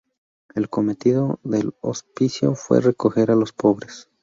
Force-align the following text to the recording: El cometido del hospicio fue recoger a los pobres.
El 0.55 0.67
cometido 0.67 1.39
del 1.43 1.75
hospicio 1.79 2.55
fue 2.55 2.81
recoger 2.81 3.29
a 3.29 3.35
los 3.35 3.53
pobres. 3.53 4.09